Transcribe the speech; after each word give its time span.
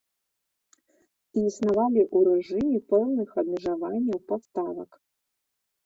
І 1.41 1.43
існавалі 1.51 2.01
ў 2.05 2.17
рэжыме 2.31 2.77
пэўных 2.95 3.29
абмежаванняў 3.45 4.19
паставак. 4.35 4.91